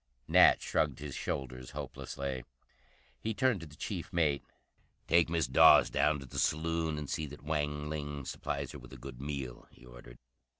Nat 0.27 0.63
shrugged 0.63 0.97
his 0.97 1.13
shoulders 1.13 1.69
hopelessly. 1.77 2.43
He 3.19 3.35
turned 3.35 3.59
to 3.61 3.67
the 3.67 3.75
chief 3.75 4.11
mate. 4.11 4.41
"Take 5.07 5.29
Miss 5.29 5.45
Dawes 5.45 5.91
down 5.91 6.17
to 6.21 6.25
the 6.25 6.39
saloon 6.39 6.97
and 6.97 7.07
see 7.07 7.27
that 7.27 7.43
Wang 7.43 7.87
Ling 7.87 8.25
supplies 8.25 8.71
her 8.71 8.79
with 8.79 8.93
a 8.93 8.97
good 8.97 9.21
meal," 9.21 9.67
he 9.69 9.85
ordered. 9.85 10.17